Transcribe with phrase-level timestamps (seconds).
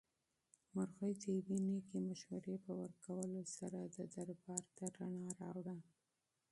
[0.73, 3.79] مرغۍ د یوې نېکې مشورې په ورکولو سره
[4.15, 5.77] دربار ته رڼا راوړه.